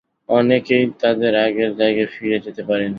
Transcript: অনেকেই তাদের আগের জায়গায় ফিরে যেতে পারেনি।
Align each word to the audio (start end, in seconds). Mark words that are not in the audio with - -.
অনেকেই 0.29 0.85
তাদের 1.01 1.33
আগের 1.45 1.71
জায়গায় 1.79 2.09
ফিরে 2.13 2.37
যেতে 2.45 2.61
পারেনি। 2.67 2.89